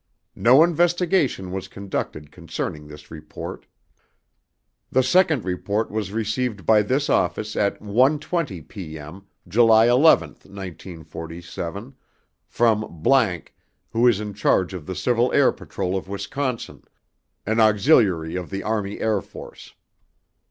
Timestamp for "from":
12.47-12.81